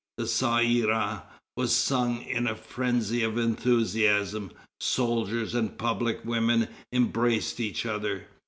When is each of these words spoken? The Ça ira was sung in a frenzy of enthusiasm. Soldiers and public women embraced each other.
The 0.17 0.23
Ça 0.23 0.65
ira 0.83 1.25
was 1.55 1.75
sung 1.75 2.23
in 2.23 2.47
a 2.47 2.55
frenzy 2.55 3.21
of 3.21 3.37
enthusiasm. 3.37 4.51
Soldiers 4.79 5.53
and 5.53 5.77
public 5.77 6.25
women 6.25 6.69
embraced 6.91 7.59
each 7.59 7.85
other. 7.85 8.25